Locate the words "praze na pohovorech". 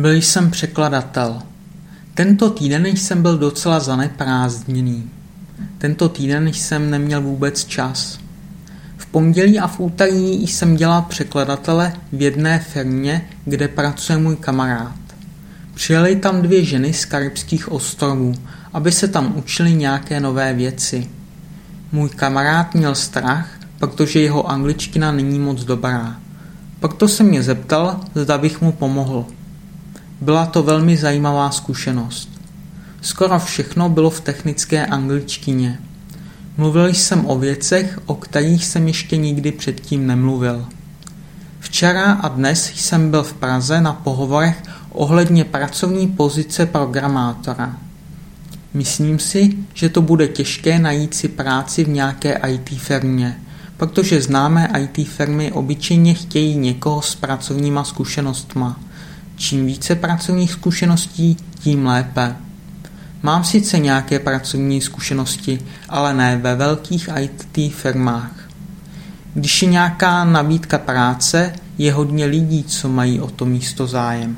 43.34-44.62